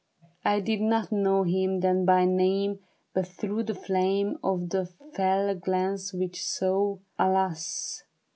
[0.43, 2.79] I did not know him then by name,
[3.13, 8.01] But through the flame Of the fell glance which sought, alas